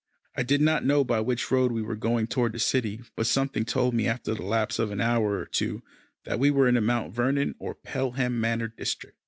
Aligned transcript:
I 0.35 0.41
did 0.41 0.61
not 0.61 0.83
know 0.83 1.03
by 1.03 1.19
which 1.19 1.51
road 1.51 1.71
we 1.71 1.83
were 1.83 1.95
going 1.95 2.25
toward 2.25 2.53
the 2.53 2.59
city, 2.59 3.03
but 3.15 3.27
something 3.27 3.65
told 3.65 3.93
me 3.93 4.07
after 4.07 4.33
the 4.33 4.41
lapse 4.41 4.79
of 4.79 4.89
an 4.89 4.99
hour 4.99 5.37
or 5.37 5.45
two, 5.45 5.83
that 6.23 6.39
we 6.39 6.49
were 6.49 6.67
in 6.67 6.73
the 6.73 6.81
Mount 6.81 7.13
Vernon 7.13 7.53
or 7.59 7.75
Pelham 7.75 8.41
Manor 8.41 8.67
district. 8.69 9.15